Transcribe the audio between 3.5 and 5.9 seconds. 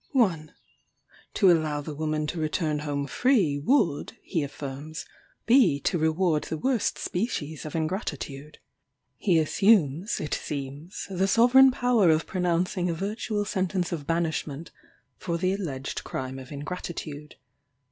would, he affirms "be